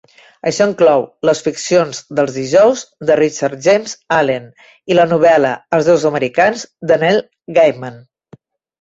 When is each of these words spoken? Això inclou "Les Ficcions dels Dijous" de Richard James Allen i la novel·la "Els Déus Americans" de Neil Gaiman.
Això 0.51 0.65
inclou 0.69 1.03
"Les 1.29 1.41
Ficcions 1.47 1.99
dels 2.21 2.39
Dijous" 2.39 2.83
de 3.11 3.19
Richard 3.21 3.61
James 3.67 3.95
Allen 4.19 4.51
i 4.95 5.01
la 5.01 5.09
novel·la 5.15 5.55
"Els 5.81 5.93
Déus 5.93 6.11
Americans" 6.15 6.69
de 6.93 7.03
Neil 7.07 7.25
Gaiman. 7.61 8.05